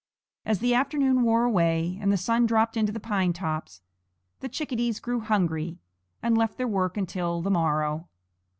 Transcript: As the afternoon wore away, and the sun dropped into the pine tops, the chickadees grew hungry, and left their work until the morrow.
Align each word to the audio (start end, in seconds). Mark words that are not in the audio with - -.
As 0.47 0.61
the 0.61 0.73
afternoon 0.73 1.21
wore 1.21 1.43
away, 1.43 1.99
and 2.01 2.11
the 2.11 2.17
sun 2.17 2.47
dropped 2.47 2.75
into 2.75 2.91
the 2.91 2.99
pine 2.99 3.33
tops, 3.33 3.81
the 4.39 4.49
chickadees 4.49 4.99
grew 4.99 5.19
hungry, 5.19 5.77
and 6.23 6.35
left 6.35 6.57
their 6.57 6.67
work 6.67 6.97
until 6.97 7.39
the 7.43 7.51
morrow. 7.51 8.09